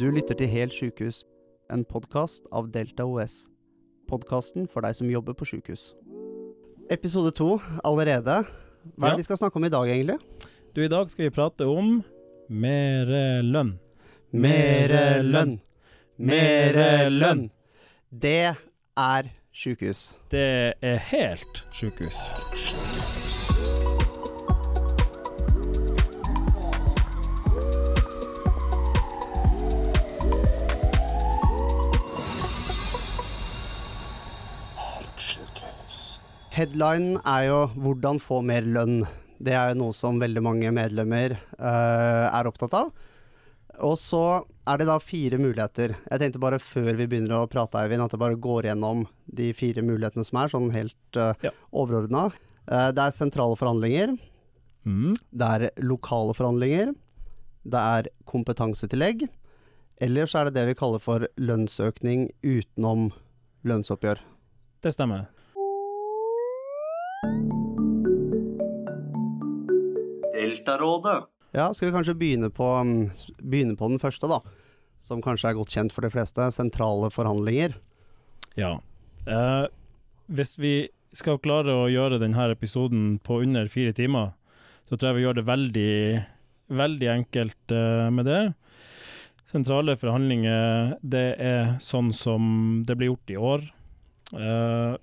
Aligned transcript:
Du 0.00 0.10
lytter 0.10 0.34
til 0.34 0.48
Helt 0.48 0.72
sykehus, 0.72 1.24
en 1.72 1.84
podkast 1.84 2.44
av 2.52 2.68
Delta 2.72 3.06
OS. 3.08 3.46
Podkasten 4.10 4.68
for 4.68 4.84
deg 4.84 4.96
som 4.98 5.08
jobber 5.10 5.32
på 5.32 5.48
sykehus. 5.48 5.94
Episode 6.92 7.32
to 7.36 7.56
allerede. 7.84 8.42
Hva 8.96 9.08
er 9.08 9.16
det 9.16 9.24
vi 9.24 9.26
skal 9.26 9.40
snakke 9.40 9.56
om 9.56 9.64
i 9.64 9.72
dag, 9.72 9.88
egentlig? 9.88 10.18
Du, 10.76 10.82
i 10.84 10.88
dag 10.92 11.10
skal 11.10 11.24
vi 11.24 11.34
prate 11.34 11.64
om 11.64 12.02
mere 12.48 13.42
lønn. 13.42 13.78
Mere 14.36 15.22
lønn. 15.24 15.56
Mere 16.16 17.08
lønn. 17.10 17.48
Det 18.12 18.54
er 18.96 19.32
sykehus. 19.52 20.14
Det 20.30 20.74
er 20.82 21.00
helt 21.08 21.64
sjukehus. 21.72 22.20
Headline 36.56 37.18
er 37.20 37.48
jo 37.50 37.58
'hvordan 37.76 38.16
få 38.16 38.40
mer 38.42 38.62
lønn'. 38.64 39.04
Det 39.42 39.52
er 39.52 39.74
jo 39.74 39.80
noe 39.82 39.92
som 39.92 40.16
veldig 40.18 40.40
mange 40.40 40.70
medlemmer 40.72 41.36
uh, 41.60 42.32
er 42.32 42.48
opptatt 42.48 42.72
av. 42.72 42.92
Og 43.84 43.98
så 44.00 44.40
er 44.66 44.78
det 44.78 44.86
da 44.88 44.96
fire 44.96 45.36
muligheter. 45.36 45.92
Jeg 46.08 46.18
tenkte 46.18 46.40
bare 46.40 46.56
før 46.58 46.96
vi 46.96 47.04
begynner 47.06 47.42
å 47.42 47.50
prate, 47.50 47.76
Eivind, 47.76 48.00
at 48.00 48.16
jeg 48.16 48.22
bare 48.22 48.40
går 48.40 48.70
gjennom 48.70 49.04
de 49.28 49.50
fire 49.52 49.84
mulighetene 49.84 50.24
som 50.24 50.40
er, 50.40 50.48
sånn 50.48 50.72
helt 50.72 51.20
uh, 51.20 51.34
Ja. 51.44 51.52
overordna. 51.76 52.32
Uh, 52.64 52.88
det 52.90 53.04
er 53.04 53.12
sentrale 53.12 53.60
forhandlinger. 53.60 54.16
Mm. 54.86 55.12
Det 55.12 55.52
er 55.52 55.70
lokale 55.84 56.32
forhandlinger. 56.32 56.94
Det 57.68 57.84
er 58.00 58.08
kompetansetillegg. 58.24 59.28
Eller 60.00 60.24
så 60.24 60.40
er 60.40 60.44
det 60.48 60.54
det 60.56 60.66
vi 60.72 60.80
kaller 60.80 61.04
for 61.04 61.28
lønnsøkning 61.36 62.30
utenom 62.40 63.10
lønnsoppgjør. 63.62 64.24
Det 64.80 64.96
stemmer. 64.96 65.28
Deltarådet. 70.66 71.24
Ja, 71.54 71.70
skal 71.74 71.88
vi 71.88 71.94
kanskje 71.94 72.14
begynne 72.18 72.50
på, 72.50 72.66
um, 72.80 73.10
begynne 73.38 73.76
på 73.78 73.88
den 73.88 74.00
første, 74.02 74.26
da. 74.26 74.40
Som 74.98 75.22
kanskje 75.22 75.50
er 75.50 75.58
godt 75.58 75.70
kjent 75.70 75.94
for 75.94 76.02
de 76.02 76.10
fleste. 76.10 76.48
Sentrale 76.52 77.10
forhandlinger. 77.14 77.76
Ja. 78.58 78.80
Eh, 79.28 79.66
hvis 80.26 80.56
vi 80.58 80.74
skal 81.14 81.38
klare 81.38 81.72
å 81.72 81.86
gjøre 81.88 82.18
denne 82.20 82.48
episoden 82.50 83.18
på 83.22 83.40
under 83.44 83.70
fire 83.72 83.94
timer, 83.96 84.34
så 84.88 84.96
tror 84.96 85.10
jeg 85.12 85.18
vi 85.18 85.24
gjør 85.26 85.38
det 85.38 85.46
veldig, 85.46 85.94
veldig 86.82 87.10
enkelt 87.14 87.74
eh, 87.76 88.08
med 88.10 88.26
det. 88.26 88.42
Sentrale 89.46 89.94
forhandlinger, 90.00 90.96
det 91.02 91.26
er 91.38 91.76
sånn 91.84 92.10
som 92.16 92.82
det 92.88 92.98
blir 92.98 93.12
gjort 93.12 93.30
i 93.30 93.38
år. 93.52 93.68
Eh, 94.34 94.96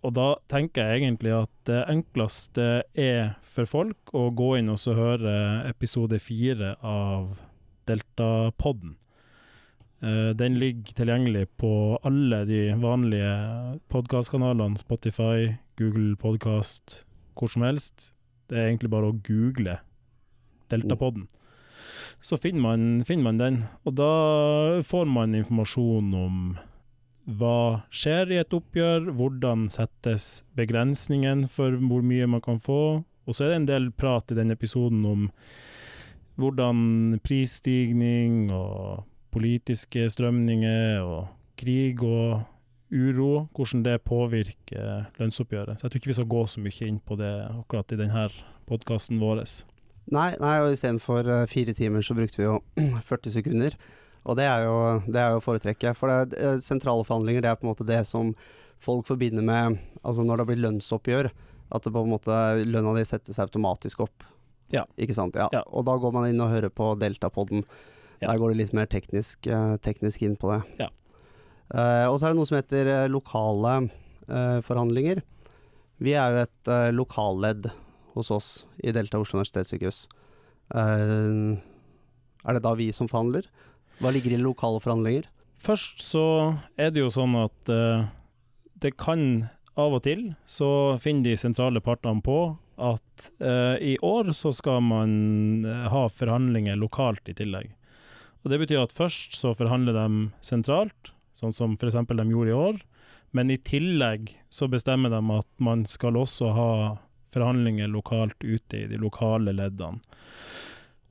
og 0.00 0.14
da 0.16 0.28
tenker 0.48 0.86
jeg 0.86 1.02
egentlig 1.02 1.32
at 1.36 1.52
det 1.68 1.80
enkleste 1.92 2.68
er 2.96 3.34
for 3.44 3.68
folk 3.68 4.14
å 4.16 4.30
gå 4.32 4.54
inn 4.60 4.72
og 4.72 4.80
høre 4.96 5.34
episode 5.68 6.18
fire 6.22 6.72
av 6.80 7.34
Deltapodden. 7.90 8.94
Eh, 10.00 10.30
den 10.36 10.56
ligger 10.56 10.96
tilgjengelig 10.96 11.46
på 11.60 11.98
alle 12.06 12.44
de 12.48 12.62
vanlige 12.80 13.34
podkastkanalene. 13.92 14.80
Spotify, 14.80 15.56
Google 15.76 16.16
Podkast, 16.16 17.02
hvor 17.36 17.52
som 17.52 17.66
helst. 17.68 18.12
Det 18.48 18.56
er 18.56 18.70
egentlig 18.70 18.90
bare 18.90 19.12
å 19.12 19.18
google 19.26 19.76
Deltapodden. 20.72 21.28
Så 22.24 22.36
finner 22.40 22.60
man, 22.60 23.04
finner 23.04 23.28
man 23.28 23.40
den, 23.40 23.62
og 23.84 23.96
da 23.96 24.12
får 24.84 25.08
man 25.08 25.36
informasjon 25.36 26.14
om 26.16 26.40
hva 27.38 27.82
skjer 27.94 28.32
i 28.34 28.40
et 28.40 28.54
oppgjør, 28.56 29.10
hvordan 29.16 29.68
settes 29.72 30.42
begrensningen 30.58 31.46
for 31.50 31.76
hvor 31.78 32.02
mye 32.06 32.28
man 32.30 32.42
kan 32.44 32.60
få. 32.62 33.02
Og 33.26 33.36
så 33.36 33.46
er 33.46 33.52
det 33.52 33.58
en 33.60 33.68
del 33.68 33.90
prat 33.94 34.32
i 34.32 34.38
den 34.38 34.50
episoden 34.50 35.04
om 35.06 35.28
hvordan 36.40 37.20
prisstigning 37.22 38.48
og 38.54 39.04
politiske 39.30 40.08
strømninger 40.10 41.04
og 41.04 41.28
krig 41.60 42.02
og 42.02 42.40
uro, 42.90 43.46
hvordan 43.54 43.84
det 43.86 44.00
påvirker 44.02 45.10
lønnsoppgjøret. 45.20 45.78
Så 45.78 45.86
jeg 45.86 45.92
tror 45.92 46.00
ikke 46.00 46.10
vi 46.10 46.18
skal 46.18 46.32
gå 46.32 46.46
så 46.46 46.62
mye 46.64 46.88
inn 46.88 47.00
på 47.06 47.18
det 47.20 47.34
akkurat 47.46 47.94
i 47.94 48.00
denne 48.00 48.26
podkasten 48.66 49.20
vår. 49.22 49.44
Nei, 50.10 50.30
nei 50.42 50.56
og 50.64 50.72
istedenfor 50.74 51.28
uh, 51.28 51.46
fire 51.50 51.74
timer 51.76 52.02
så 52.02 52.16
brukte 52.18 52.40
vi 52.40 52.48
jo 52.48 52.58
40 53.10 53.36
sekunder. 53.36 53.76
Og 54.28 54.36
det 54.38 54.46
er 54.46 54.64
jo, 54.66 54.76
det 55.08 55.20
er 55.20 55.34
jo 55.34 55.44
foretrekket. 55.44 55.96
For 55.98 56.10
det, 56.10 56.38
eh, 56.38 56.58
sentrale 56.64 57.04
forhandlinger 57.06 57.44
det 57.44 57.52
er 57.52 57.60
på 57.60 57.66
en 57.66 57.72
måte 57.72 57.86
det 57.88 58.02
som 58.08 58.34
folk 58.80 59.06
forbinder 59.08 59.44
med 59.44 59.78
Altså 60.00 60.24
når 60.24 60.40
det 60.40 60.44
blir 60.48 60.60
lønnsoppgjør, 60.62 61.26
at 61.76 61.84
det 61.84 61.90
på 61.92 62.02
en 62.06 62.12
måte 62.14 62.36
lønna 62.64 62.94
di 62.96 63.02
settes 63.04 63.36
automatisk 63.42 64.00
opp. 64.00 64.24
Ja. 64.72 64.86
Ikke 64.96 65.12
sant. 65.12 65.36
Ja. 65.36 65.50
Ja. 65.52 65.60
Og 65.76 65.84
da 65.84 65.98
går 66.00 66.14
man 66.14 66.30
inn 66.30 66.40
og 66.40 66.48
hører 66.48 66.72
på 66.72 66.94
Deltapodden. 66.96 67.66
Ja. 68.22 68.30
Der 68.30 68.40
går 68.40 68.54
det 68.54 68.62
litt 68.62 68.72
mer 68.76 68.88
teknisk, 68.88 69.44
eh, 69.44 69.74
teknisk 69.84 70.24
inn 70.24 70.38
på 70.40 70.54
det. 70.54 70.62
Ja. 70.80 70.88
Uh, 71.70 72.08
og 72.10 72.16
så 72.16 72.26
er 72.26 72.32
det 72.32 72.40
noe 72.40 72.48
som 72.48 72.56
heter 72.56 72.88
lokale 73.12 73.74
uh, 73.84 74.58
forhandlinger. 74.66 75.20
Vi 76.02 76.16
er 76.16 76.32
jo 76.32 76.40
et 76.46 76.72
uh, 76.72 76.88
lokalledd 76.96 77.68
hos 78.16 78.32
oss 78.34 78.48
i 78.82 78.90
Delta 78.96 79.20
Oslo 79.20 79.38
universitetssykehus. 79.38 80.06
Eh, 80.70 81.58
er 82.46 82.56
det 82.56 82.62
da 82.64 82.74
vi 82.78 82.90
som 82.94 83.10
forhandler? 83.10 83.48
Hva 84.00 84.12
ligger 84.14 84.32
i 84.32 84.40
lokale 84.40 84.80
forhandlinger? 84.80 85.26
Først 85.60 86.00
så 86.00 86.24
er 86.80 86.92
det 86.94 87.02
jo 87.02 87.10
sånn 87.12 87.34
at 87.36 87.72
uh, 87.72 88.08
det 88.80 88.94
kan 88.96 89.50
av 89.78 89.98
og 89.98 90.04
til 90.06 90.30
så 90.48 90.96
finner 91.00 91.28
de 91.28 91.40
sentrale 91.40 91.82
partene 91.84 92.24
på 92.24 92.38
at 92.80 93.26
uh, 93.44 93.76
i 93.76 93.98
år 94.00 94.32
så 94.36 94.54
skal 94.56 94.80
man 94.80 95.66
eh, 95.68 95.84
ha 95.92 96.06
forhandlinger 96.08 96.78
lokalt 96.80 97.28
i 97.28 97.36
tillegg. 97.36 97.74
Og 98.40 98.52
Det 98.52 98.58
betyr 98.62 98.86
at 98.86 98.96
først 98.96 99.36
så 99.36 99.52
forhandler 99.52 99.92
de 99.92 100.30
sentralt, 100.40 101.12
sånn 101.36 101.52
som 101.52 101.76
f.eks. 101.76 101.98
de 102.08 102.24
gjorde 102.32 102.54
i 102.54 102.56
år. 102.56 102.80
Men 103.36 103.52
i 103.52 103.60
tillegg 103.60 104.32
så 104.48 104.66
bestemmer 104.72 105.12
de 105.12 105.20
at 105.36 105.48
man 105.60 105.84
skal 105.84 106.16
også 106.16 106.54
ha 106.56 106.72
forhandlinger 107.30 107.92
lokalt 107.92 108.40
ute 108.40 108.80
i 108.80 108.88
de 108.90 108.98
lokale 108.98 109.52
leddene. 109.54 110.00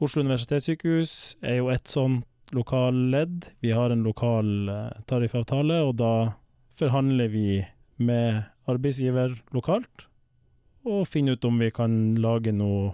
Oslo 0.01 0.23
universitetssykehus 0.23 1.37
er 1.45 1.59
jo 1.59 1.69
et 1.69 1.87
sånt 1.91 2.25
lokalledd. 2.55 3.49
Vi 3.59 3.71
har 3.71 3.89
en 3.93 4.05
lokal 4.05 4.69
eh, 4.69 5.01
tariffavtale, 5.09 5.81
og 5.85 5.97
da 6.01 6.13
forhandler 6.79 7.31
vi 7.33 7.47
med 7.99 8.43
arbeidsgiver 8.69 9.35
lokalt 9.55 10.05
og 10.87 11.07
finner 11.11 11.35
ut 11.35 11.45
om 11.45 11.59
vi 11.59 11.71
kan 11.75 11.95
lage 12.21 12.53
noe 12.55 12.93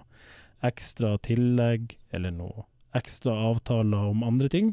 ekstra 0.66 1.14
tillegg 1.22 1.94
eller 2.16 2.34
noe 2.34 2.66
ekstra 2.96 3.34
avtaler 3.50 4.10
om 4.10 4.24
andre 4.24 4.48
ting, 4.50 4.72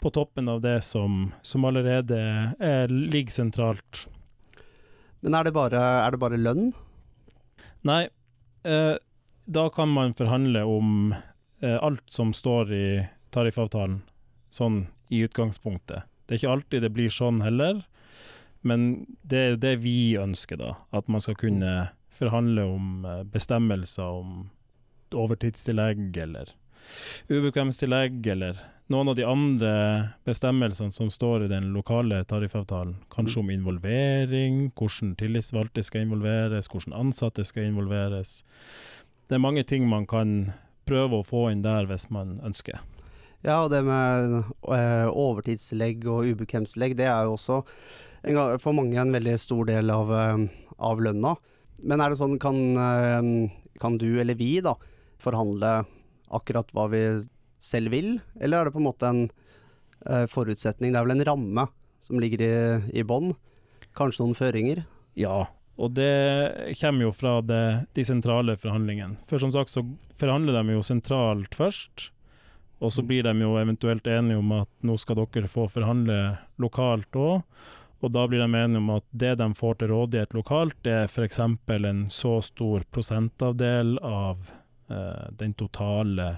på 0.00 0.12
toppen 0.12 0.48
av 0.52 0.60
det 0.60 0.82
som, 0.84 1.32
som 1.42 1.64
allerede 1.64 2.18
er, 2.60 2.92
ligger 2.92 3.32
sentralt. 3.32 4.04
Men 5.24 5.34
er 5.38 5.48
det 5.48 5.54
bare, 5.56 5.80
er 6.04 6.12
det 6.12 6.20
bare 6.20 6.38
lønn? 6.38 6.68
Nei, 7.88 8.02
eh, 8.68 8.94
da 9.46 9.64
kan 9.72 9.88
man 9.94 10.12
forhandle 10.18 10.66
om 10.68 11.14
eh, 11.14 11.78
alt 11.80 12.04
som 12.12 12.34
står 12.36 12.74
i 12.76 12.88
tariffavtalen, 13.34 14.00
sånn 14.50 14.86
i 15.10 15.22
utgangspunktet. 15.26 16.06
Det 16.26 16.34
er 16.34 16.40
ikke 16.40 16.54
alltid 16.54 16.82
det 16.82 16.92
blir 16.94 17.12
sånn 17.12 17.42
heller, 17.44 17.84
men 18.66 19.06
det 19.22 19.42
er 19.42 19.58
det 19.62 19.76
vi 19.84 20.16
ønsker, 20.18 20.58
da. 20.58 20.74
At 20.96 21.08
man 21.12 21.22
skal 21.22 21.38
kunne 21.38 21.74
forhandle 22.16 22.64
om 22.66 23.04
eh, 23.06 23.22
bestemmelser 23.30 24.22
om 24.22 24.46
overtidstillegg 25.14 26.16
eller 26.18 26.50
ubekvemstillegg 27.30 28.26
eller 28.30 28.58
noen 28.92 29.10
av 29.10 29.16
de 29.18 29.24
andre 29.26 29.70
bestemmelsene 30.26 30.94
som 30.94 31.10
står 31.10 31.46
i 31.46 31.50
den 31.50 31.72
lokale 31.74 32.20
tariffavtalen. 32.30 33.00
Kanskje 33.10 33.42
om 33.42 33.50
involvering, 33.50 34.68
hvordan 34.78 35.16
tillitsvalgte 35.18 35.82
skal 35.86 36.06
involveres, 36.06 36.70
hvordan 36.70 36.94
ansatte 36.94 37.44
skal 37.46 37.66
involveres. 37.70 38.40
Det 39.26 39.38
er 39.38 39.42
mange 39.42 39.66
ting 39.66 39.88
man 39.90 40.06
kan 40.06 40.52
prøve 40.86 41.18
å 41.18 41.26
få 41.26 41.48
inn 41.50 41.66
der 41.66 41.88
hvis 41.90 42.06
man 42.14 42.38
ønsker. 42.46 42.78
Ja, 43.46 43.60
og 43.62 43.70
det 43.70 43.84
med 43.86 44.40
eh, 44.74 45.06
overtidstillegg 45.06 46.02
og 46.10 46.26
ubekvemslegg, 46.34 46.96
det 46.98 47.06
er 47.06 47.28
jo 47.28 47.36
også 47.36 47.60
for 48.58 48.74
mange 48.74 48.98
en 48.98 49.14
veldig 49.14 49.36
stor 49.38 49.68
del 49.68 49.92
av, 49.94 50.10
eh, 50.10 50.48
av 50.82 51.02
lønna. 51.04 51.36
Men 51.86 52.02
er 52.02 52.10
det 52.10 52.18
sånn, 52.18 52.40
kan, 52.42 52.58
eh, 52.74 53.28
kan 53.78 53.98
du 54.02 54.08
eller 54.18 54.34
vi 54.34 54.56
da 54.64 54.74
forhandle 55.22 55.78
akkurat 56.34 56.74
hva 56.74 56.88
vi 56.90 57.04
selv 57.62 57.94
vil, 57.94 58.16
eller 58.40 58.58
er 58.58 58.66
det 58.66 58.74
på 58.74 58.82
en 58.82 58.88
måte 58.88 59.10
en 59.12 59.26
forutsetning? 60.30 60.92
Det 60.92 60.98
er 60.98 61.06
vel 61.06 61.16
en 61.16 61.26
ramme 61.26 61.68
som 62.04 62.18
ligger 62.22 62.42
i, 62.42 62.56
i 63.00 63.06
bånn? 63.06 63.32
Kanskje 63.96 64.22
noen 64.22 64.36
føringer? 64.38 64.82
Ja, 65.18 65.46
og 65.78 65.94
det 65.96 66.74
kommer 66.80 67.08
jo 67.08 67.14
fra 67.14 67.38
det, 67.46 67.62
de 67.96 68.04
sentrale 68.06 68.58
forhandlingene. 68.60 69.18
For 69.26 69.42
som 69.42 69.54
sagt 69.54 69.72
så 69.72 69.86
forhandler 70.18 70.58
de 70.58 70.76
jo 70.76 70.84
sentralt 70.86 71.56
først, 71.56 72.10
Og 72.84 72.92
så 72.92 73.02
blir 73.02 73.24
de 73.24 73.32
jo 73.40 73.56
eventuelt 73.56 74.06
enige 74.06 74.38
om 74.40 74.52
at 74.58 74.70
nå 74.84 74.96
skal 75.00 75.22
dere 75.22 75.48
få 75.48 75.64
forhandle 75.72 76.36
lokalt 76.60 77.16
òg. 77.16 77.42
Og 78.04 78.12
da 78.12 78.26
blir 78.28 78.42
de 78.42 78.48
enige 78.50 78.82
om 78.82 78.90
at 78.98 79.06
det 79.16 79.34
de 79.40 79.48
får 79.56 79.78
til 79.80 79.90
rådighet 79.94 80.34
lokalt, 80.36 80.76
det 80.84 80.92
er 80.92 81.08
f.eks. 81.08 81.40
en 81.40 82.02
så 82.12 82.34
stor 82.44 82.84
prosentavdel 82.92 83.96
av 84.04 84.50
eh, 84.92 85.32
den 85.32 85.54
totale 85.56 86.36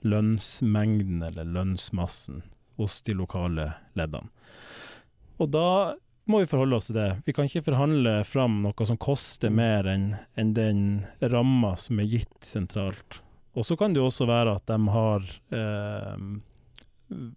lønnsmengden 0.00 1.22
eller 1.22 1.44
lønnsmassen 1.44 2.42
hos 2.80 3.02
de 3.04 3.14
lokale 3.14 3.68
leddene. 3.92 4.32
Og 5.36 5.50
da 5.52 5.68
må 6.30 6.40
vi 6.40 6.48
forholde 6.48 6.78
oss 6.78 6.88
til 6.88 6.96
det. 6.96 7.10
Vi 7.26 7.34
kan 7.36 7.48
ikke 7.48 7.66
forhandle 7.66 8.16
fram 8.24 8.62
noe 8.64 8.88
som 8.88 8.98
koster 9.00 9.52
mer 9.52 9.86
enn 9.90 10.14
enn 10.40 10.54
den 10.56 10.80
ramma 11.20 11.74
som 11.80 12.00
er 12.00 12.08
gitt 12.16 12.38
sentralt. 12.46 13.20
Og 13.54 13.66
så 13.66 13.76
kan 13.78 13.94
det 13.94 14.02
jo 14.02 14.08
også 14.10 14.26
være 14.26 14.56
at 14.58 14.66
de 14.66 14.78
har 14.90 15.26
eh, 15.54 16.24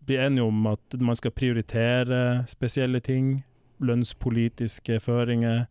blir 0.05 0.19
enige 0.19 0.43
om 0.43 0.65
at 0.73 0.99
man 0.99 1.15
skal 1.15 1.31
prioritere 1.31 2.43
spesielle 2.49 2.99
ting. 2.99 3.43
Lønnspolitiske 3.77 4.99
føringer. 4.99 5.67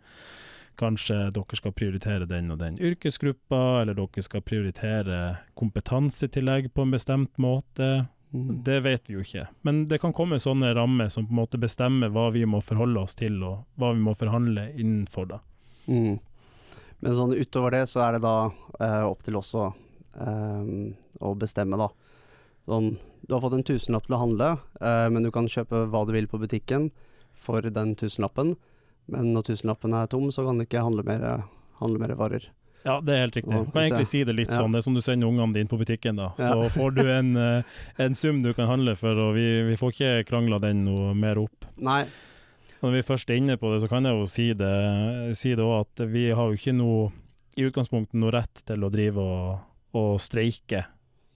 Kanskje 0.77 1.31
dere 1.35 1.57
skal 1.57 1.73
prioritere 1.73 2.29
den 2.29 2.53
og 2.53 2.61
den 2.61 2.77
yrkesgruppa, 2.79 3.81
eller 3.81 3.97
dere 3.97 4.23
skal 4.23 4.45
prioritere 4.45 5.21
kompetansetillegg 5.57 6.69
på 6.75 6.85
en 6.85 6.93
bestemt 6.93 7.41
måte. 7.41 8.07
Mm. 8.37 8.63
Det 8.63 8.81
vet 8.85 9.09
vi 9.09 9.17
jo 9.17 9.25
ikke. 9.25 9.47
Men 9.65 9.87
det 9.89 10.01
kan 10.03 10.13
komme 10.13 10.39
sånne 10.43 10.75
rammer 10.77 11.09
som 11.09 11.27
på 11.27 11.33
en 11.33 11.41
måte 11.41 11.59
bestemmer 11.59 12.13
hva 12.13 12.29
vi 12.35 12.45
må 12.45 12.61
forholde 12.61 13.01
oss 13.01 13.17
til, 13.17 13.41
og 13.43 13.65
hva 13.81 13.95
vi 13.97 14.05
må 14.05 14.15
forhandle 14.15 14.69
innenfor. 14.77 15.31
da. 15.33 15.41
Mm. 15.89 16.19
Men 17.01 17.17
sånn 17.17 17.35
utover 17.37 17.73
det, 17.73 17.87
så 17.89 18.05
er 18.07 18.17
det 18.17 18.25
da 18.25 18.37
eh, 18.81 19.03
opp 19.07 19.25
til 19.25 19.37
oss 19.41 19.55
å, 19.57 19.71
eh, 20.21 20.71
å 21.21 21.35
bestemme, 21.39 21.79
da. 21.81 21.89
Sånn, 22.67 22.97
du 23.27 23.35
har 23.35 23.43
fått 23.45 23.55
en 23.55 23.67
tusenlapp 23.67 24.07
til 24.09 24.17
å 24.17 24.23
handle, 24.25 24.51
eh, 24.81 25.09
men 25.13 25.23
du 25.23 25.31
kan 25.35 25.47
kjøpe 25.47 25.85
hva 25.91 26.05
du 26.07 26.13
vil 26.17 26.27
på 26.27 26.41
butikken 26.43 26.91
for 27.39 27.63
den 27.63 27.95
tusenlappen. 27.95 28.57
Men 29.07 29.33
når 29.35 29.53
tusenlappen 29.53 29.95
er 29.95 30.09
tom, 30.11 30.31
så 30.35 30.45
kan 30.47 30.59
du 30.59 30.65
ikke 30.67 30.83
handle 30.83 31.05
mer, 31.07 31.45
handle 31.79 32.03
mer 32.03 32.17
varer. 32.19 32.49
Ja, 32.87 33.01
det 33.03 33.15
er 33.15 33.25
helt 33.25 33.37
riktig. 33.37 33.51
Du 33.51 33.73
kan 33.75 33.83
egentlig 33.83 34.07
si 34.07 34.23
det 34.27 34.35
litt 34.37 34.53
ja. 34.53 34.61
sånn. 34.61 34.75
Det 34.75 34.79
er 34.79 34.87
som 34.87 34.95
du 34.95 35.03
sender 35.03 35.27
ungene 35.27 35.55
dine 35.57 35.71
på 35.71 35.79
butikken, 35.79 36.19
da. 36.21 36.29
Så 36.39 36.53
Ja. 36.55 36.69
får 36.71 36.95
du 36.95 37.03
en, 37.11 37.37
eh, 37.37 37.63
en 37.99 38.15
sum 38.15 38.43
du 38.43 38.53
kan 38.55 38.69
handle 38.71 38.95
for, 38.95 39.11
og 39.11 39.35
vi, 39.35 39.63
vi 39.67 39.77
får 39.77 39.93
ikke 39.93 40.27
krangla 40.29 40.61
den 40.61 40.85
noe 40.85 41.15
mer 41.15 41.39
opp. 41.39 41.67
Nei. 41.79 42.05
Når 42.83 42.93
vi 42.93 43.03
først 43.03 43.31
er 43.31 43.41
inne 43.41 43.57
på 43.59 43.73
det, 43.73 43.83
så 43.83 43.89
kan 43.89 44.05
jeg 44.05 44.15
jo 44.15 44.27
si 44.27 44.53
det 44.55 45.37
si 45.37 45.55
det 45.55 45.65
også 45.65 45.81
at 45.81 46.07
vi 46.13 46.31
har 46.31 46.47
jo 46.47 46.55
ikke 46.55 46.75
noe 46.77 47.13
i 47.57 47.65
utgangspunktet 47.67 48.15
noe 48.21 48.31
rett 48.31 48.63
til 48.69 48.85
å 48.85 48.93
drive 48.93 49.17
og, 49.19 49.59
og 49.97 50.21
streike 50.23 50.85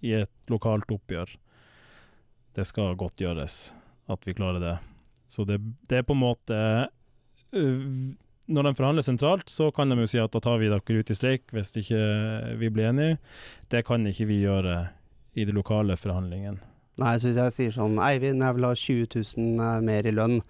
i 0.04 0.14
et 0.22 0.52
lokalt 0.52 0.90
oppgjør. 0.92 1.32
Det 2.56 2.66
skal 2.68 2.96
godt 2.98 3.20
gjøres 3.22 3.58
at 4.10 4.26
vi 4.26 4.34
klarer 4.36 4.62
det. 4.62 4.76
Så 5.30 5.46
det, 5.46 5.60
det 5.88 6.00
er 6.00 6.06
på 6.06 6.16
en 6.16 6.24
måte 6.24 6.56
øh, 7.54 7.82
Når 8.50 8.66
de 8.66 8.72
forhandler 8.74 9.06
sentralt, 9.06 9.46
så 9.46 9.68
kan 9.70 9.92
de 9.92 10.00
jo 10.00 10.08
si 10.10 10.18
at 10.18 10.32
da 10.34 10.40
tar 10.42 10.58
vi 10.58 10.70
dere 10.72 10.82
ut 10.82 11.12
i 11.12 11.14
streik 11.14 11.52
hvis 11.54 11.70
ikke 11.78 12.00
vi 12.58 12.70
blir 12.74 12.90
enige. 12.90 13.20
Det 13.70 13.84
kan 13.86 14.06
ikke 14.10 14.26
vi 14.26 14.40
gjøre 14.42 14.88
i 15.38 15.46
de 15.46 15.54
lokale 15.54 15.94
forhandlingene. 15.96 16.58
Nei, 17.00 17.14
så 17.16 17.30
hvis 17.30 17.38
jeg 17.38 17.54
sier 17.54 17.76
sånn 17.76 18.00
Eivind, 18.02 18.42
jeg 18.42 18.56
vil 18.56 18.66
ha 18.66 18.74
20 18.76 19.06
000 19.14 19.86
mer 19.86 20.08
i 20.08 20.12
lønn. 20.12 20.40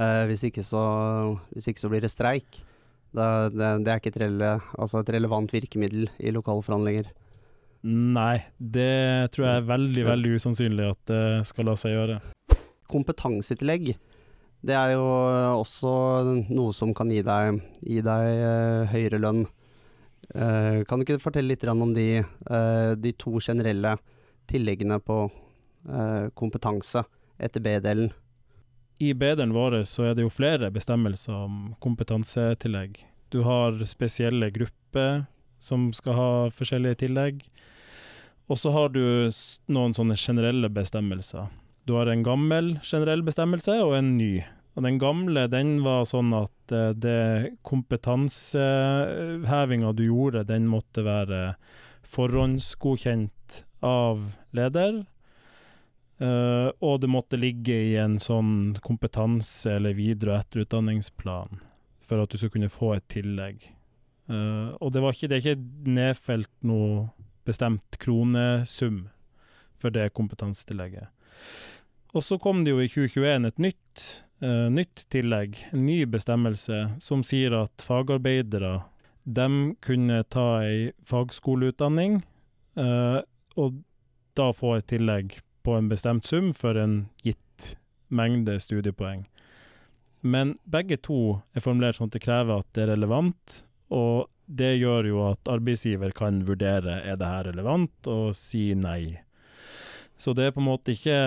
eh, 0.00 0.24
hvis, 0.30 0.46
ikke 0.48 0.64
så, 0.64 0.82
hvis 1.52 1.68
ikke 1.70 1.84
så 1.84 1.90
blir 1.92 2.02
det 2.02 2.10
streik. 2.10 2.62
Det, 3.10 3.28
det, 3.52 3.68
det 3.84 3.92
er 3.92 4.00
ikke 4.00 4.12
et, 4.14 4.20
rele, 4.22 4.50
altså 4.78 5.02
et 5.02 5.12
relevant 5.14 5.52
virkemiddel 5.52 6.08
i 6.18 6.32
lokale 6.34 6.64
forhandlinger. 6.64 7.10
Nei, 7.86 8.42
det 8.58 9.32
tror 9.32 9.46
jeg 9.46 9.60
er 9.62 9.68
veldig, 9.70 10.02
veldig 10.04 10.34
usannsynlig 10.36 10.90
at 10.90 11.00
det 11.08 11.22
skal 11.48 11.70
la 11.70 11.76
seg 11.80 11.94
gjøre. 11.94 12.18
Kompetansetillegg, 12.90 13.94
det 14.60 14.76
er 14.76 14.92
jo 14.92 15.06
også 15.62 15.92
noe 16.50 16.74
som 16.76 16.92
kan 16.96 17.08
gi 17.12 17.22
deg, 17.24 17.62
gi 17.80 18.02
deg 18.04 18.28
eh, 18.34 18.92
høyere 18.92 19.22
lønn. 19.22 19.46
Eh, 20.34 20.82
kan 20.84 21.00
du 21.00 21.06
ikke 21.06 21.22
fortelle 21.22 21.54
litt 21.54 21.64
om 21.64 21.94
de, 21.96 22.20
eh, 22.20 22.92
de 23.00 23.12
to 23.16 23.40
generelle 23.40 23.96
tilleggene 24.50 25.00
på 25.00 25.22
eh, 25.88 26.28
kompetanse 26.36 27.06
etter 27.40 27.64
B-delen? 27.64 28.12
I 29.00 29.14
B-delen 29.14 29.56
vår 29.56 29.80
så 29.88 30.10
er 30.10 30.14
det 30.14 30.26
jo 30.26 30.34
flere 30.34 30.68
bestemmelser 30.70 31.32
om 31.32 31.74
kompetansetillegg. 31.80 33.00
Du 33.32 33.40
har 33.46 33.80
spesielle 33.88 34.50
grupper 34.52 35.24
som 35.60 35.92
skal 35.96 36.14
ha 36.16 36.50
forskjellige 36.54 36.96
tillegg. 37.04 37.42
Og 38.50 38.58
så 38.58 38.70
har 38.74 38.88
du 38.90 39.30
noen 39.70 39.94
sånne 39.94 40.16
generelle 40.18 40.68
bestemmelser. 40.72 41.46
Du 41.86 41.94
har 41.98 42.06
en 42.10 42.24
gammel 42.26 42.78
generell 42.82 43.22
bestemmelse 43.26 43.82
og 43.84 43.94
en 43.98 44.16
ny. 44.18 44.44
Og 44.78 44.84
den 44.86 44.98
gamle 45.02 45.48
den 45.50 45.82
var 45.84 46.04
sånn 46.08 46.32
at 46.36 46.72
eh, 46.74 46.92
det 46.94 47.56
kompetansehevinga 47.66 49.92
du 49.98 50.04
gjorde, 50.06 50.44
den 50.48 50.68
måtte 50.70 51.02
være 51.06 51.54
forhåndsgodkjent 52.10 53.64
av 53.86 54.16
leder. 54.56 55.04
Uh, 56.20 56.68
og 56.84 57.00
det 57.00 57.08
måtte 57.08 57.38
ligge 57.40 57.72
i 57.72 57.96
en 57.96 58.18
sånn 58.20 58.76
kompetanse- 58.84 59.72
eller 59.78 59.96
videre- 59.96 60.34
og 60.34 60.40
etterutdanningsplan 60.42 61.48
for 62.04 62.20
at 62.20 62.28
du 62.28 62.36
skulle 62.36 62.52
kunne 62.58 62.68
få 62.68 62.92
et 62.98 63.08
tillegg. 63.08 63.79
Eh, 64.30 64.68
og 64.78 64.92
det, 64.94 65.02
ikke, 65.02 65.28
det 65.28 65.38
er 65.38 65.42
ikke 65.44 65.90
nedfelt 65.90 66.52
noe 66.66 67.08
bestemt 67.48 67.98
kronesum 68.02 69.08
for 69.80 69.94
det 69.94 70.12
kompetansetillegget. 70.14 71.08
Og 72.14 72.24
så 72.26 72.38
kom 72.42 72.64
det 72.64 72.74
jo 72.74 72.82
i 72.82 72.88
2021 72.90 73.46
et 73.48 73.60
nytt, 73.62 74.06
uh, 74.42 74.66
nytt 74.72 75.04
tillegg, 75.14 75.60
en 75.70 75.84
ny 75.86 76.02
bestemmelse, 76.10 76.82
som 77.02 77.22
sier 77.26 77.54
at 77.54 77.84
fagarbeidere 77.86 78.80
de 79.24 79.46
kunne 79.84 80.18
ta 80.32 80.46
ei 80.66 80.90
fagskoleutdanning, 81.06 82.20
uh, 82.80 83.22
og 83.54 83.78
da 84.38 84.50
få 84.56 84.76
et 84.78 84.88
tillegg 84.90 85.38
på 85.66 85.76
en 85.78 85.90
bestemt 85.90 86.26
sum 86.26 86.50
for 86.56 86.78
en 86.80 87.04
gitt 87.22 87.74
mengde 88.10 88.58
studiepoeng. 88.62 89.24
Men 90.20 90.56
begge 90.68 90.98
to 91.00 91.40
er 91.54 91.64
formulert 91.64 91.96
sånn 91.96 92.10
at 92.10 92.18
det 92.18 92.24
krever 92.26 92.60
at 92.60 92.68
det 92.76 92.84
er 92.84 92.94
relevant, 92.96 93.62
og 93.90 94.30
det 94.50 94.74
gjør 94.80 95.06
jo 95.06 95.24
at 95.28 95.50
arbeidsgiver 95.50 96.14
kan 96.16 96.40
vurdere 96.46 97.00
er 97.06 97.18
det 97.18 97.28
her 97.28 97.50
relevant, 97.50 97.94
og 98.10 98.34
si 98.38 98.72
nei. 98.74 99.20
Så 100.18 100.34
det 100.36 100.48
er 100.48 100.54
på 100.54 100.62
en 100.62 100.70
måte 100.70 100.94
ikke, 100.94 101.18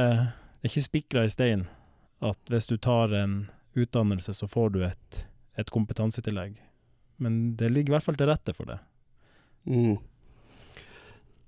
ikke 0.65 0.83
spikra 0.83 1.23
i 1.25 1.31
stein 1.31 1.67
at 2.23 2.51
hvis 2.51 2.67
du 2.69 2.77
tar 2.77 3.13
en 3.15 3.45
utdannelse, 3.75 4.35
så 4.35 4.47
får 4.47 4.73
du 4.75 4.83
et, 4.85 5.23
et 5.59 5.71
kompetansetillegg. 5.73 6.55
Men 7.23 7.55
det 7.59 7.71
ligger 7.71 7.93
i 7.93 7.95
hvert 7.97 8.05
fall 8.05 8.19
til 8.19 8.29
rette 8.29 8.55
for 8.55 8.69
det. 8.69 8.79
Mm. 9.67 9.97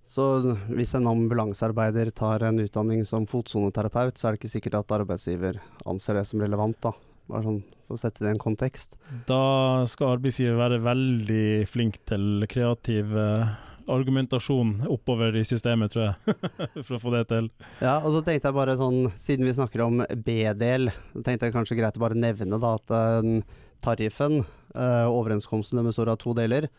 Så 0.05 0.55
hvis 0.69 0.93
en 0.97 1.07
ambulansearbeider 1.09 2.11
tar 2.15 2.43
en 2.45 2.61
utdanning 2.61 3.01
som 3.07 3.25
fotsoneterapeut, 3.29 4.17
så 4.17 4.27
er 4.27 4.35
det 4.35 4.43
ikke 4.43 4.53
sikkert 4.53 4.79
at 4.83 4.95
arbeidsgiver 4.99 5.59
anser 5.89 6.19
det 6.19 6.27
som 6.29 6.43
relevant, 6.43 6.77
da. 6.83 6.93
Bare 7.29 7.43
sånn 7.45 7.61
for 7.85 7.95
å 7.95 8.01
sette 8.01 8.21
det 8.23 8.31
i 8.31 8.33
en 8.35 8.41
kontekst. 8.41 8.95
Da 9.29 9.85
skal 9.89 10.15
arbeidsgiver 10.15 10.57
være 10.59 10.81
veldig 10.85 11.45
flink 11.69 11.99
til 12.09 12.45
kreativ 12.49 13.11
eh, 13.17 13.53
argumentasjon 13.89 14.87
oppover 14.89 15.35
i 15.37 15.43
systemet, 15.45 15.93
tror 15.93 16.07
jeg, 16.07 16.37
for 16.85 16.97
å 16.97 17.01
få 17.03 17.13
det 17.13 17.23
til. 17.29 17.49
Ja, 17.81 17.99
og 18.01 18.15
så 18.15 18.23
tenkte 18.25 18.49
jeg 18.49 18.57
bare 18.57 18.77
sånn, 18.79 19.11
siden 19.21 19.45
vi 19.45 19.53
snakker 19.57 19.83
om 19.85 20.01
B-del, 20.25 20.89
tenkte 21.21 21.49
jeg 21.49 21.55
kanskje 21.55 21.77
greit 21.79 21.97
å 21.99 22.03
bare 22.05 22.17
nevne 22.17 22.59
da 22.61 22.75
at 22.79 22.93
eh, 22.97 23.31
tariffen, 23.85 24.39
eh, 24.73 25.05
overenskomsten, 25.09 25.77
den 25.81 25.89
består 25.91 26.13
av 26.13 26.17
to 26.21 26.33
deler. 26.37 26.69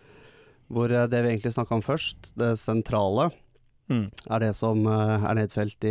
Hvor 0.71 0.91
eh, 0.91 1.07
det 1.11 1.23
vi 1.23 1.35
egentlig 1.37 1.55
snakka 1.55 1.79
om 1.79 1.87
først, 1.87 2.33
det 2.38 2.55
sentrale, 2.62 3.33
Mm. 3.87 4.09
er 4.35 4.41
det 4.43 4.49
som 4.59 4.81
er 4.91 5.37
nedfelt 5.38 5.85
i, 5.87 5.91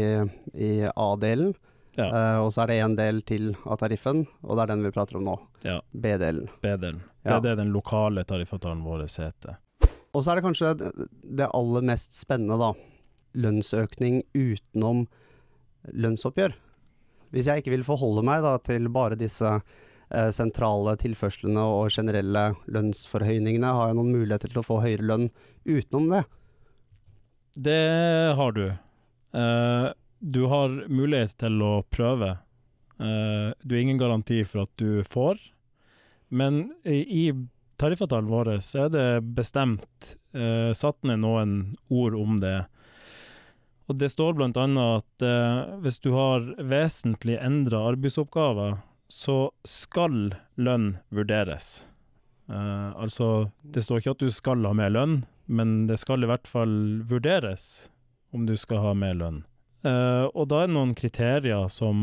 i 0.59 0.71
A-delen. 0.99 1.53
Ja. 1.95 2.07
Uh, 2.11 2.39
og 2.45 2.49
så 2.51 2.63
er 2.63 2.67
det 2.71 2.79
en 2.83 2.95
del 2.97 3.21
til 3.23 3.53
av 3.63 3.79
tariffen, 3.79 4.25
og 4.43 4.57
det 4.57 4.63
er 4.65 4.71
den 4.73 4.83
vi 4.83 4.91
prater 4.95 5.19
om 5.19 5.27
nå. 5.29 5.35
Ja. 5.63 5.77
B-delen. 5.93 6.49
B-delen. 6.61 7.01
Det 7.23 7.31
er 7.33 7.41
det 7.41 7.55
den 7.57 7.71
lokale 7.73 8.25
tariffavtalen 8.27 8.83
vår 8.85 9.05
heter. 9.07 9.57
Og 10.15 10.23
så 10.23 10.31
er 10.31 10.35
det 10.39 10.43
kanskje 10.45 10.77
det- 10.77 11.07
det 11.39 11.49
aller 11.53 11.81
mest 11.81 12.13
spennende, 12.13 12.57
da. 12.59 12.73
Lønnsøkning 13.35 14.23
utenom 14.33 15.07
lønnsoppgjør. 15.93 16.53
Hvis 17.33 17.47
jeg 17.47 17.63
ikke 17.63 17.71
vil 17.75 17.83
forholde 17.83 18.23
meg 18.23 18.41
da 18.45 18.57
til 18.57 18.87
bare 18.89 19.15
disse 19.19 19.61
eh, 20.11 20.29
sentrale 20.31 20.95
tilførslene 21.01 21.57
og 21.57 21.89
generelle 21.89 22.55
lønnsforhøyningene, 22.67 23.73
har 23.73 23.87
jeg 23.87 23.95
noen 23.97 24.13
muligheter 24.13 24.51
til 24.51 24.61
å 24.61 24.65
få 24.65 24.81
høyere 24.83 25.01
lønn 25.09 25.31
utenom 25.65 26.09
det? 26.13 26.23
Det 27.57 28.35
har 28.35 28.51
du. 28.55 28.65
Eh, 29.33 29.93
du 30.25 30.45
har 30.49 30.73
mulighet 30.89 31.35
til 31.37 31.61
å 31.61 31.73
prøve. 31.93 32.37
Uh, 32.97 33.53
du 33.61 33.75
har 33.75 33.81
ingen 33.83 34.01
garanti 34.01 34.39
for 34.47 34.65
at 34.65 34.71
du 34.81 35.03
får, 35.05 35.37
men 36.33 36.71
i, 36.87 37.03
i 37.03 37.25
tariffavtalen 37.77 38.31
vår 38.31 38.55
så 38.65 38.85
er 38.85 38.93
det 38.95 39.09
bestemt, 39.37 40.15
uh, 40.33 40.71
satt 40.73 40.97
ned 41.05 41.21
noen 41.21 41.75
ord 41.93 42.17
om 42.17 42.39
det. 42.41 42.63
Og 43.85 43.99
det 44.01 44.09
står 44.15 44.33
bl.a. 44.33 44.49
at 44.49 45.25
uh, 45.25 45.77
hvis 45.85 46.01
du 46.01 46.11
har 46.15 46.47
vesentlig 46.57 47.37
endra 47.37 47.83
arbeidsoppgaver, 47.91 48.79
så 49.05 49.51
skal 49.67 50.33
lønn 50.57 50.95
vurderes. 51.13 51.85
Uh, 52.49 52.97
altså, 52.97 53.51
det 53.61 53.85
står 53.85 54.01
ikke 54.01 54.15
at 54.17 54.25
du 54.25 54.31
skal 54.33 54.65
ha 54.65 54.73
mer 54.73 54.89
lønn, 54.93 55.19
men 55.45 55.83
det 55.89 55.99
skal 56.01 56.25
i 56.25 56.29
hvert 56.31 56.49
fall 56.49 57.03
vurderes 57.05 57.91
om 58.33 58.49
du 58.49 58.55
skal 58.57 58.81
ha 58.81 58.95
mer 58.97 59.13
lønn. 59.21 59.43
Eh, 59.85 60.25
og 60.33 60.49
da 60.49 60.63
er 60.63 60.69
det 60.69 60.75
noen 60.77 60.93
kriterier 60.97 61.69
som 61.69 61.97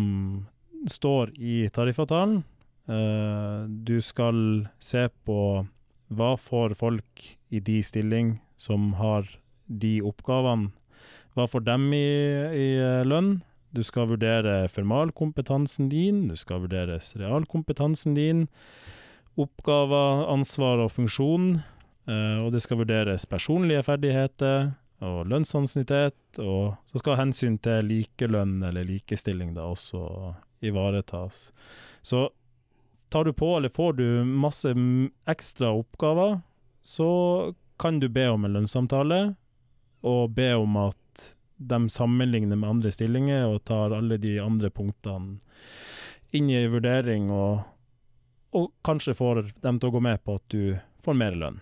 står 0.90 1.34
i 1.38 1.66
tariffavtalen. 1.74 2.42
Uh, 2.90 3.62
du 3.86 4.00
skal 4.02 4.66
se 4.82 5.04
på 5.22 5.36
hva 6.10 6.30
får 6.34 6.74
folk 6.74 7.22
i 7.54 7.60
de 7.62 7.76
stilling 7.86 8.32
som 8.58 8.88
har 8.98 9.28
de 9.70 10.00
oppgavene 10.02 10.72
hva 11.32 11.46
får 11.48 11.64
dem 11.64 11.86
i, 11.96 12.02
i 12.52 12.66
eh, 12.76 13.02
lønn? 13.08 13.38
Du 13.72 13.80
skal 13.86 14.10
vurdere 14.10 14.66
formalkompetansen 14.68 15.88
din, 15.88 16.26
du 16.28 16.36
skal 16.36 16.60
vurdere 16.66 16.98
realkompetansen 17.00 18.18
din, 18.18 18.42
oppgaver, 19.40 20.26
ansvar 20.32 20.82
og 20.84 20.92
funksjon, 20.92 21.62
Uh, 22.02 22.42
og 22.42 22.48
det 22.50 22.58
skal 22.64 22.80
vurderes 22.80 23.28
personlige 23.30 23.84
ferdigheter 23.86 24.72
og 25.02 25.26
lønnsansiennitet, 25.30 26.38
og 26.38 26.76
så 26.86 27.00
skal 27.02 27.18
hensyn 27.18 27.58
til 27.62 27.88
likelønn 27.88 28.60
eller 28.68 28.86
likestilling 28.86 29.52
da 29.56 29.66
også 29.72 30.02
ivaretas. 30.62 31.50
Så 32.02 32.28
tar 33.12 33.26
du 33.26 33.32
på 33.36 33.56
eller 33.56 33.72
får 33.72 33.98
du 33.98 34.06
masse 34.24 34.72
ekstra 35.28 35.72
oppgaver, 35.74 36.40
så 36.82 37.10
kan 37.78 37.98
du 38.00 38.08
be 38.08 38.28
om 38.30 38.44
en 38.44 38.54
lønnssamtale, 38.58 39.34
og 40.02 40.34
be 40.34 40.52
om 40.58 40.76
at 40.82 41.26
de 41.56 41.78
sammenligner 41.90 42.58
med 42.58 42.70
andre 42.70 42.90
stillinger 42.90 43.46
og 43.46 43.64
tar 43.64 43.94
alle 43.94 44.18
de 44.18 44.38
andre 44.42 44.70
punktene 44.70 45.38
inn 46.34 46.48
i 46.50 46.64
vurdering, 46.66 47.28
og, 47.30 47.60
og 48.56 48.72
kanskje 48.86 49.14
får 49.14 49.44
dem 49.62 49.78
til 49.78 49.90
å 49.90 49.94
gå 49.94 50.00
med 50.02 50.22
på 50.24 50.38
at 50.40 50.46
du 50.54 50.64
får 51.04 51.18
mer 51.18 51.36
lønn. 51.38 51.60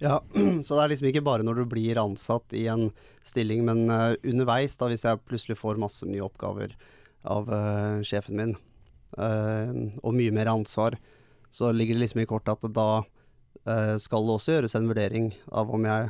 Ja, 0.00 0.22
så 0.64 0.76
det 0.76 0.82
er 0.82 0.92
liksom 0.94 1.10
ikke 1.10 1.24
bare 1.24 1.44
når 1.44 1.60
du 1.60 1.66
blir 1.68 2.00
ansatt 2.00 2.56
i 2.56 2.64
en 2.72 2.88
stilling, 3.26 3.66
men 3.68 3.84
uh, 3.92 4.16
underveis, 4.24 4.78
da 4.80 4.88
hvis 4.88 5.04
jeg 5.04 5.20
plutselig 5.28 5.58
får 5.60 5.80
masse 5.80 6.08
nye 6.08 6.24
oppgaver 6.24 6.72
av 7.28 7.50
uh, 7.52 8.00
sjefen 8.06 8.38
min, 8.40 8.54
uh, 9.20 9.72
og 10.00 10.16
mye 10.16 10.32
mer 10.34 10.48
ansvar, 10.54 10.96
så 11.52 11.68
ligger 11.74 11.98
det 11.98 12.06
liksom 12.06 12.22
i 12.24 12.28
kortet 12.30 12.64
at 12.64 12.76
da 12.76 12.90
skal 14.00 14.24
det 14.24 14.32
også 14.32 14.54
gjøres 14.54 14.72
en 14.78 14.86
vurdering 14.88 15.26
av 15.52 15.68
om 15.74 15.82
jeg 15.84 16.06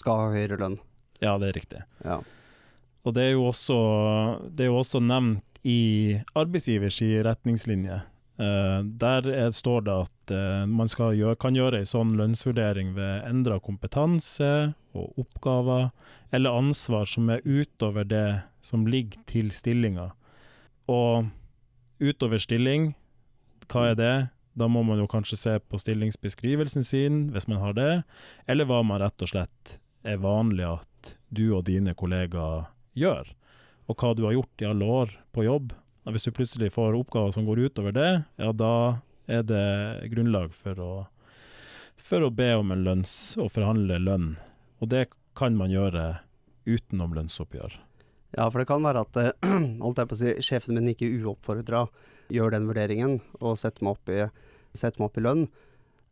skal 0.00 0.16
ha 0.16 0.28
høyere 0.32 0.56
lønn. 0.56 0.76
Ja, 1.20 1.34
det 1.38 1.50
er 1.50 1.56
riktig. 1.58 1.82
Ja. 2.00 2.16
Og 3.04 3.14
det 3.14 3.26
er 3.26 3.34
jo 3.34 3.42
også, 3.50 3.76
det 4.48 4.64
er 4.64 4.70
jo 4.70 4.78
også 4.78 5.02
nevnt 5.04 5.60
i 5.68 6.16
arbeidsgivers 6.32 7.02
retningslinje. 7.26 7.98
Der 8.40 9.28
er, 9.28 9.52
står 9.52 9.84
det 9.84 9.98
at 10.06 10.14
uh, 10.34 10.66
man 10.68 10.90
gjøre, 10.90 11.36
kan 11.40 11.56
gjøre 11.56 11.80
en 11.80 11.88
sånn 11.88 12.14
lønnsvurdering 12.18 12.94
ved 12.96 13.26
endra 13.28 13.58
kompetanse 13.60 14.72
og 14.96 15.20
oppgaver, 15.20 15.90
eller 16.34 16.56
ansvar 16.58 17.08
som 17.08 17.30
er 17.32 17.44
utover 17.44 18.06
det 18.08 18.42
som 18.64 18.86
ligger 18.86 19.22
til 19.30 19.52
stillinga. 19.54 20.10
Og 20.88 21.28
utover 22.00 22.40
stilling, 22.42 22.92
hva 23.68 23.90
er 23.92 23.98
det? 23.98 24.16
Da 24.58 24.66
må 24.66 24.82
man 24.82 24.98
jo 24.98 25.06
kanskje 25.10 25.38
se 25.38 25.56
på 25.60 25.78
stillingsbeskrivelsen 25.78 26.86
sin, 26.86 27.26
hvis 27.34 27.46
man 27.50 27.60
har 27.62 27.76
det, 27.76 27.92
eller 28.50 28.66
hva 28.66 28.80
man 28.86 29.02
rett 29.02 29.22
og 29.22 29.30
slett 29.30 29.78
er 30.06 30.22
vanlig 30.22 30.66
at 30.66 31.12
du 31.34 31.50
og 31.52 31.66
dine 31.68 31.94
kollegaer 31.98 32.66
gjør, 32.98 33.28
og 33.88 34.00
hva 34.00 34.14
du 34.16 34.24
har 34.26 34.34
gjort 34.34 34.64
i 34.64 34.68
alle 34.68 34.88
år 35.02 35.12
på 35.36 35.46
jobb. 35.46 35.74
Hvis 36.08 36.24
du 36.24 36.32
plutselig 36.32 36.72
får 36.72 36.96
oppgaver 36.96 37.34
som 37.34 37.44
går 37.44 37.66
utover 37.68 37.92
det, 37.92 38.10
ja, 38.40 38.50
da 38.56 38.98
er 39.28 39.44
det 39.46 40.08
grunnlag 40.14 40.54
for 40.56 40.80
å, 40.82 40.92
for 41.96 42.24
å 42.24 42.32
be 42.34 42.50
om 42.56 42.72
en 42.74 42.84
lønns- 42.86 43.36
og 43.40 43.52
forhandle 43.54 44.00
lønn. 44.00 44.32
Og 44.80 44.90
det 44.92 45.08
kan 45.38 45.56
man 45.58 45.72
gjøre 45.72 46.24
utenom 46.68 47.14
lønnsoppgjør. 47.16 47.76
Ja, 48.36 48.48
for 48.50 48.60
det 48.60 48.68
kan 48.68 48.84
være 48.84 49.04
at 49.06 49.18
holdt 49.84 50.00
jeg 50.02 50.10
på 50.10 50.16
å 50.16 50.20
si, 50.20 50.34
sjefen 50.44 50.76
min 50.76 50.90
ikke 50.92 51.08
uoppfordra 51.20 51.86
gjør 52.32 52.52
den 52.52 52.68
vurderingen 52.68 53.18
og 53.40 53.56
setter 53.60 53.84
meg 53.84 53.96
opp 53.96 54.12
i, 54.12 54.20
meg 54.28 55.06
opp 55.06 55.16
i 55.16 55.24
lønn. 55.24 55.46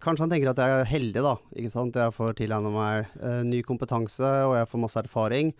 Kanskje 0.04 0.26
han 0.26 0.32
tenker 0.32 0.52
at 0.52 0.60
jeg 0.60 0.76
er 0.76 0.88
heldig, 0.90 1.22
da. 1.24 1.34
ikke 1.56 1.72
sant? 1.72 1.96
Jeg 1.96 2.14
får 2.16 2.36
tilegna 2.36 2.72
meg 2.72 3.16
eh, 3.16 3.42
ny 3.48 3.62
kompetanse, 3.64 4.28
og 4.44 4.56
jeg 4.58 4.68
får 4.68 4.82
masse 4.82 5.00
erfaring. 5.00 5.52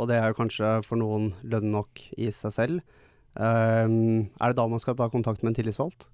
Og 0.00 0.08
det 0.08 0.16
er 0.16 0.32
jo 0.32 0.38
kanskje 0.38 0.78
for 0.86 1.00
noen 1.00 1.32
lønn 1.44 1.68
nok 1.74 2.00
i 2.16 2.30
seg 2.32 2.54
selv. 2.56 3.00
Um, 3.32 4.28
er 4.40 4.52
det 4.52 4.58
da 4.58 4.64
man 4.68 4.80
skal 4.80 4.96
ta 4.96 5.08
kontakt 5.12 5.44
med 5.44 5.52
en 5.52 5.58
tillitsvalgt? 5.60 6.08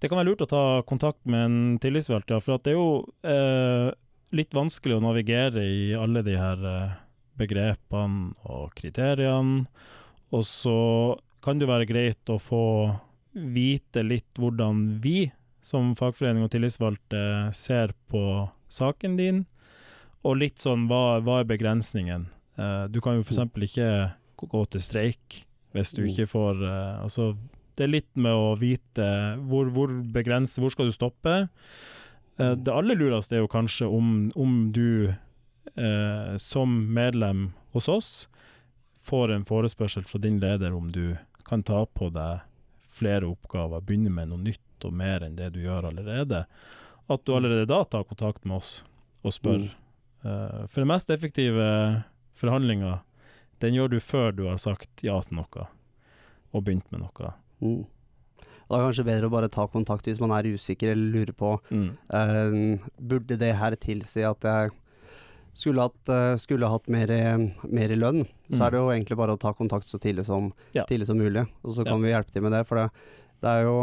Det 0.00 0.10
kan 0.10 0.20
være 0.20 0.32
lurt 0.32 0.44
å 0.44 0.50
ta 0.50 0.64
kontakt 0.88 1.22
med 1.30 1.44
en 1.46 1.58
tillitsvalgt, 1.82 2.32
ja. 2.32 2.40
For 2.42 2.60
det 2.62 2.74
er 2.74 2.78
jo 2.78 3.04
eh, 3.26 3.90
litt 4.34 4.54
vanskelig 4.56 4.98
å 4.98 5.04
navigere 5.04 5.64
i 5.64 5.94
alle 5.96 6.24
de 6.26 6.36
her 6.38 6.66
eh, 6.70 6.96
begrepene 7.40 8.34
og 8.48 8.74
kriteriene. 8.78 9.64
Og 10.34 10.44
så 10.48 10.78
kan 11.44 11.60
det 11.60 11.68
være 11.70 11.88
greit 11.88 12.32
å 12.32 12.40
få 12.42 12.64
vite 13.34 14.04
litt 14.06 14.38
hvordan 14.38 15.00
vi 15.04 15.28
som 15.64 15.94
fagforening 15.96 16.44
og 16.44 16.52
tillitsvalgte 16.52 17.24
ser 17.56 17.94
på 18.12 18.46
saken 18.72 19.16
din, 19.18 19.44
og 20.24 20.38
litt 20.40 20.62
sånn 20.62 20.86
hva, 20.90 21.20
hva 21.24 21.40
er 21.40 21.48
begrensningen? 21.48 22.28
Eh, 22.60 22.84
du 22.92 23.00
kan 23.04 23.18
jo 23.18 23.24
f.eks. 23.24 23.42
ikke 23.68 23.90
gå 24.44 24.62
til 24.72 24.82
streik 24.82 25.44
hvis 25.74 25.92
du 25.96 26.04
mm. 26.04 26.08
ikke 26.10 26.26
får 26.30 26.60
eh, 26.62 27.02
Altså, 27.02 27.32
det 27.74 27.86
er 27.86 27.92
litt 27.92 28.10
med 28.14 28.32
å 28.34 28.54
vite 28.60 29.06
hvor, 29.48 29.70
hvor 29.74 29.92
begrense, 30.14 30.60
hvor 30.62 30.72
skal 30.74 30.90
du 30.90 30.94
stoppe. 30.94 31.36
Uh, 32.38 32.54
det 32.54 32.72
aller 32.72 32.98
lureste 32.98 33.36
er 33.36 33.44
jo 33.44 33.50
kanskje 33.50 33.90
om, 33.90 34.30
om 34.34 34.72
du 34.74 35.14
som 36.38 36.74
medlem 36.94 37.48
hos 37.72 37.88
oss 37.90 38.08
får 39.02 39.32
en 39.32 39.46
forespørsel 39.48 40.04
fra 40.06 40.20
din 40.22 40.36
leder 40.38 40.76
om 40.76 40.92
du 40.92 41.16
kan 41.48 41.64
ta 41.66 41.80
på 41.86 42.10
deg 42.14 42.44
flere 42.94 43.26
oppgaver, 43.26 43.82
begynne 43.82 44.12
med 44.14 44.30
noe 44.30 44.40
nytt 44.40 44.86
og 44.86 44.94
mer 44.94 45.24
enn 45.26 45.36
det 45.38 45.50
du 45.56 45.60
gjør 45.64 45.90
allerede, 45.90 46.44
at 47.10 47.24
du 47.24 47.34
allerede 47.34 47.66
da 47.68 47.82
tar 47.84 48.06
kontakt 48.08 48.46
med 48.48 48.62
oss 48.62 48.76
og 49.24 49.34
spør. 49.34 49.66
Mm. 49.66 49.80
Uh, 50.24 50.60
for 50.70 50.80
den 50.80 50.92
mest 50.92 51.10
effektive 51.12 51.66
forhandlinga, 52.38 53.00
den 53.60 53.76
gjør 53.76 53.92
du 53.92 53.98
før 54.00 54.32
du 54.32 54.46
har 54.48 54.60
sagt 54.62 55.04
ja 55.04 55.18
til 55.24 55.40
noe 55.40 55.66
og 56.54 56.64
begynt 56.64 56.88
med 56.94 57.02
noe. 57.02 57.34
Mm. 57.62 57.82
Det 58.64 58.78
er 58.78 58.86
kanskje 58.86 59.06
bedre 59.06 59.28
å 59.28 59.32
bare 59.34 59.50
ta 59.52 59.66
kontakt 59.68 60.08
hvis 60.08 60.22
man 60.22 60.32
er 60.34 60.48
usikker 60.54 60.94
eller 60.94 61.12
lurer 61.12 61.36
på 61.36 61.52
mm. 61.68 61.88
uh, 62.14 62.86
Burde 62.96 63.36
det 63.40 63.52
her 63.60 63.76
tilsi 63.80 64.24
at 64.26 64.46
jeg 64.48 64.72
skulle 65.54 65.84
hatt, 65.84 66.00
uh, 66.10 66.34
skulle 66.40 66.70
hatt 66.70 66.88
mer, 66.90 67.12
mer, 67.62 67.92
i 67.92 67.98
lønn, 67.98 68.24
så 68.48 68.56
mm. 68.56 68.64
er 68.64 68.72
det 68.72 68.80
jo 68.80 68.88
egentlig 68.94 69.18
bare 69.20 69.36
å 69.36 69.40
ta 69.40 69.52
kontakt 69.54 69.86
så 69.86 70.00
tidlig 70.02 70.24
som, 70.26 70.48
ja. 70.74 70.86
tidlig 70.88 71.06
som 71.06 71.20
mulig. 71.20 71.44
Og 71.62 71.76
så 71.76 71.84
kan 71.86 72.00
ja. 72.00 72.02
vi 72.02 72.10
hjelpe 72.10 72.34
til 72.34 72.42
med 72.42 72.56
det. 72.56 72.64
For 72.66 72.80
det, 72.80 72.88
det 73.44 73.52
er 73.52 73.68
jo 73.68 73.76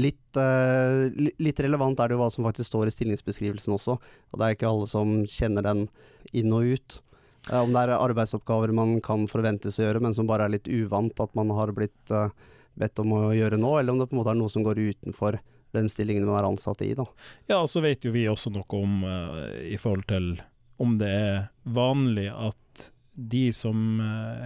litt, 0.00 0.40
uh, 0.40 1.30
litt, 1.46 1.62
relevant 1.62 2.02
er 2.02 2.10
det 2.10 2.16
jo 2.16 2.24
hva 2.24 2.30
som 2.34 2.48
faktisk 2.48 2.72
står 2.72 2.90
i 2.90 2.96
stillingsbeskrivelsen 2.96 3.76
også. 3.76 3.94
Og 4.32 4.40
det 4.40 4.48
er 4.48 4.56
ikke 4.56 4.72
alle 4.72 4.88
som 4.90 5.20
kjenner 5.30 5.68
den 5.68 5.84
inn 6.34 6.56
og 6.56 6.74
ut. 6.74 6.98
Om 7.54 7.74
det 7.74 7.84
er 7.84 7.94
arbeidsoppgaver 7.98 8.74
man 8.74 8.96
kan 9.02 9.28
forventes 9.30 9.78
å 9.78 9.86
gjøre, 9.86 10.02
men 10.02 10.18
som 10.18 10.26
bare 10.26 10.48
er 10.48 10.56
litt 10.56 10.66
uvant 10.70 11.22
at 11.22 11.38
man 11.38 11.50
har 11.54 11.70
blitt 11.74 12.16
bedt 12.78 13.02
om 13.02 13.12
å 13.16 13.22
gjøre 13.36 13.58
nå, 13.60 13.74
eller 13.78 13.94
om 13.94 14.00
det 14.00 14.08
på 14.10 14.16
en 14.16 14.22
måte 14.22 14.32
er 14.34 14.40
noe 14.40 14.52
som 14.52 14.64
går 14.66 14.80
utenfor 14.80 15.40
den 15.72 15.88
stillingen 15.88 16.26
man 16.28 16.40
er 16.40 16.48
ansatt 16.50 16.82
i. 16.84 16.92
Da. 16.96 17.06
Ja, 17.48 17.62
og 17.62 17.70
så 17.72 17.80
vet 17.84 18.04
jo 18.04 18.12
vi 18.12 18.26
også 18.28 18.52
noe 18.52 18.80
om 18.80 19.04
i 19.64 19.78
forhold 19.80 20.04
til 20.10 20.34
om 20.82 20.98
det 21.00 21.08
er 21.08 21.38
vanlig 21.62 22.26
at 22.32 22.90
de 23.12 23.46
som 23.52 24.00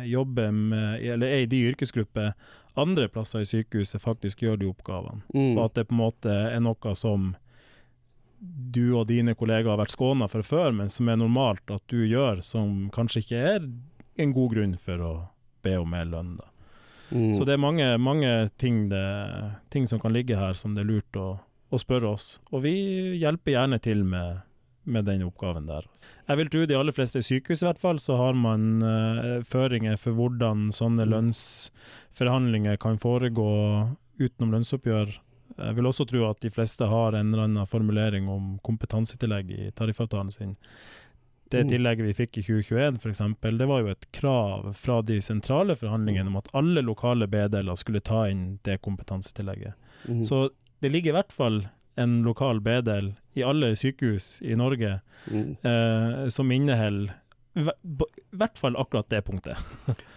jobber 0.07 0.51
med, 0.55 1.03
eller 1.03 1.31
er 1.31 1.45
i 1.45 1.51
de 1.51 1.63
yrkesgrupper, 1.71 2.35
andre 2.77 3.09
plasser 3.09 3.43
i 3.43 3.49
sykehuset 3.49 4.03
faktisk 4.03 4.43
gjør 4.45 4.59
de 4.61 4.69
oppgavene. 4.69 5.23
Mm. 5.33 5.55
Og 5.57 5.63
at 5.65 5.79
det 5.79 5.87
på 5.89 5.97
en 5.97 6.03
måte 6.03 6.33
er 6.51 6.63
noe 6.63 6.95
som 6.99 7.33
du 8.39 8.93
og 8.99 9.07
dine 9.09 9.35
kollegaer 9.39 9.73
har 9.73 9.81
vært 9.81 9.95
skåna 9.95 10.29
for 10.29 10.45
før, 10.45 10.75
men 10.77 10.93
som 10.93 11.09
er 11.09 11.19
normalt 11.21 11.73
at 11.73 11.83
du 11.91 12.03
gjør, 12.05 12.43
som 12.45 12.91
kanskje 12.95 13.25
ikke 13.25 13.47
er 13.55 13.71
en 14.21 14.35
god 14.37 14.53
grunn 14.53 14.77
for 14.81 15.03
å 15.03 15.15
be 15.65 15.77
om 15.81 15.89
mer 15.91 16.05
lønn. 16.11 16.37
da. 16.41 16.51
Mm. 17.11 17.33
Så 17.37 17.47
det 17.47 17.55
er 17.55 17.63
mange, 17.63 17.87
mange 18.03 18.33
ting, 18.59 18.89
det, 18.91 19.05
ting, 19.71 19.87
som 19.87 20.01
kan 20.03 20.15
ligge 20.15 20.39
her 20.39 20.59
som 20.59 20.75
det 20.75 20.85
er 20.85 20.91
lurt 20.91 21.21
å, 21.21 21.29
å 21.71 21.81
spørre 21.81 22.13
oss. 22.17 22.37
Og 22.51 22.65
vi 22.67 22.77
hjelper 23.21 23.57
gjerne 23.57 23.81
til 23.83 24.05
med 24.07 24.43
med 24.87 25.05
den 25.05 25.25
oppgaven 25.27 25.67
der. 25.67 25.87
Jeg 26.29 26.39
vil 26.41 26.51
tro 26.51 26.65
de 26.67 26.79
aller 26.79 26.95
fleste 26.95 27.23
sykehus 27.25 27.63
i 27.63 27.69
hvert 27.69 27.83
fall, 27.83 28.01
så 28.03 28.17
har 28.21 28.37
man 28.39 28.83
uh, 28.83 29.43
føringer 29.47 29.99
for 30.01 30.17
hvordan 30.17 30.69
sånne 30.75 31.07
mm. 31.07 31.13
lønnsforhandlinger 31.15 32.79
kan 32.83 33.01
foregå 33.03 33.49
utenom 34.21 34.55
lønnsoppgjør. 34.55 35.17
Jeg 35.57 35.79
vil 35.79 35.89
også 35.89 36.07
tro 36.09 36.23
at 36.29 36.41
de 36.45 36.53
fleste 36.53 36.87
har 36.89 37.17
en 37.17 37.33
eller 37.33 37.47
annen 37.47 37.71
formulering 37.71 38.29
om 38.31 38.57
kompetansetillegg 38.67 39.53
i 39.57 39.71
tariffavtalen 39.77 40.33
sin. 40.35 40.55
Det 41.51 41.63
Mm. 41.65 41.69
tillegget 41.69 42.07
vi 42.07 42.15
fikk 42.15 42.39
i 42.39 42.43
2021 42.43 42.97
f.eks., 42.99 43.21
det 43.59 43.67
var 43.69 43.81
jo 43.81 43.89
et 43.93 44.07
krav 44.13 44.73
fra 44.75 45.03
de 45.03 45.21
sentrale 45.23 45.77
forhandlingene 45.77 46.27
om 46.27 46.37
at 46.37 46.49
alle 46.55 46.83
lokale 46.83 47.27
B-deler 47.29 47.77
skulle 47.77 48.01
ta 48.01 48.25
inn 48.29 48.59
det 48.65 48.81
kompetansetillegget. 48.83 49.75
Mm. 50.09 50.25
Så 50.25 50.51
det 50.83 50.91
ligger 50.93 51.11
i 51.13 51.17
hvert 51.23 51.33
fall 51.33 51.69
en 51.97 52.23
lokal 52.23 52.61
B-del 52.61 53.15
i 53.37 53.43
alle 53.43 53.75
sykehus 53.77 54.43
i 54.43 54.55
Norge 54.57 55.01
Mm. 55.31 55.57
eh, 55.65 56.29
som 56.29 56.51
inneholder 56.53 57.15
i 58.37 58.41
hvert 58.43 58.61
fall 58.61 58.77
akkurat 58.79 59.09
det 59.11 59.23
punktet. 59.27 59.59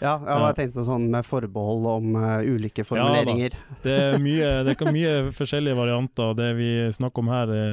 Ja, 0.04 0.12
ja, 0.20 0.36
Ja. 0.36 0.38
jeg 0.50 0.58
tenkte 0.60 0.84
sånn 0.86 1.08
med 1.14 1.26
forbehold 1.26 1.88
om 1.96 2.16
uh, 2.20 2.44
ulike 2.44 2.84
formuleringer. 2.86 3.56
Det 3.86 3.96
er 3.96 4.20
mye, 4.22 4.52
det 4.68 4.76
er 4.76 4.92
mye 4.94 5.14
forskjellige 5.34 5.78
varianter, 5.80 6.34
og 6.34 6.38
det 6.38 6.50
vi 6.60 6.70
snakker 6.94 7.24
om 7.24 7.32
her, 7.32 7.46
det 7.50 7.64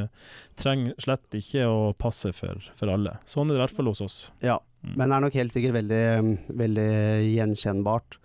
trenger 0.63 0.95
slett 1.03 1.37
ikke 1.37 1.67
å 1.69 1.91
passe 1.99 2.31
for, 2.37 2.63
for 2.79 2.95
alle. 2.95 3.19
Sånn 3.29 3.51
er 3.51 3.57
det 3.57 3.61
i 3.61 3.65
hvert 3.67 3.77
fall 3.77 3.91
hos 3.93 4.05
oss. 4.07 4.19
Ja, 4.47 4.61
Mm. 4.87 4.93
men 5.01 5.09
det 5.11 5.15
er 5.17 5.23
nok 5.25 5.35
helt 5.35 5.51
sikkert 5.53 5.75
veldig, 5.75 6.01
veldig 6.61 6.91
gjenkjennbart. 7.35 8.19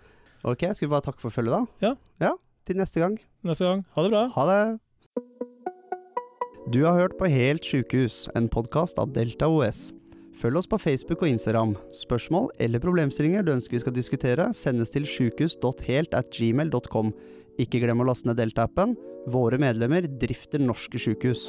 Ok, 0.46 0.60
skal 0.76 0.86
vi 0.86 0.90
bare 0.92 1.02
takke 1.08 1.18
for 1.24 1.34
følget 1.34 1.56
da? 1.56 1.62
Ja. 1.82 1.92
Ja, 2.22 2.32
til 2.68 2.78
neste 2.78 3.00
gang. 3.02 3.16
Neste 3.42 3.66
gang, 3.66 3.82
ha 3.96 4.04
det 4.04 4.12
bra! 4.12 4.20
Ha 4.36 4.44
det! 4.46 4.60
Du 6.70 6.84
har 6.86 6.94
hørt 7.00 7.16
på 7.18 7.26
Helt 7.32 7.66
sjukehus, 7.66 8.28
en 8.38 8.46
podkast 8.52 9.00
av 9.02 9.10
Delta 9.16 9.48
OS. 9.50 9.88
Følg 10.42 10.58
oss 10.58 10.66
på 10.66 10.78
Facebook 10.82 11.20
og 11.22 11.30
Instagram. 11.30 11.76
Spørsmål 11.94 12.48
eller 12.64 12.82
problemstillinger 12.82 13.44
du 13.46 13.52
ønsker 13.52 13.76
vi 13.76 13.80
skal 13.84 13.94
diskutere, 13.94 14.48
sendes 14.58 14.90
til 14.90 15.04
sjukehus.helt.gmail.com. 15.06 17.12
Ikke 17.62 17.78
glem 17.84 18.02
å 18.02 18.06
laste 18.08 18.26
ned 18.26 18.40
Delta-appen. 18.40 18.96
Våre 19.30 19.60
medlemmer 19.62 20.08
drifter 20.18 20.58
norske 20.58 20.98
sjukehus. 20.98 21.46